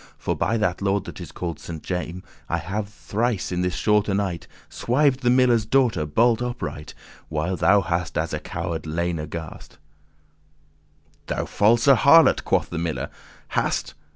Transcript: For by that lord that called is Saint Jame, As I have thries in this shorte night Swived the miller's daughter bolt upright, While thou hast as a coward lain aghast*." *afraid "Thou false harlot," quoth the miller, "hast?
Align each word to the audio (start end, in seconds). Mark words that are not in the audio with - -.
For 0.17 0.35
by 0.35 0.57
that 0.57 0.81
lord 0.81 1.03
that 1.05 1.33
called 1.35 1.57
is 1.59 1.65
Saint 1.65 1.83
Jame, 1.83 2.23
As 2.23 2.23
I 2.49 2.57
have 2.57 2.87
thries 2.89 3.51
in 3.51 3.61
this 3.61 3.75
shorte 3.75 4.07
night 4.07 4.47
Swived 4.67 5.17
the 5.19 5.29
miller's 5.29 5.63
daughter 5.63 6.07
bolt 6.07 6.41
upright, 6.41 6.95
While 7.29 7.55
thou 7.55 7.81
hast 7.81 8.17
as 8.17 8.33
a 8.33 8.39
coward 8.39 8.87
lain 8.87 9.19
aghast*." 9.19 9.73
*afraid 9.73 11.27
"Thou 11.37 11.45
false 11.45 11.85
harlot," 11.85 12.43
quoth 12.43 12.71
the 12.71 12.79
miller, 12.79 13.11
"hast? 13.49 13.93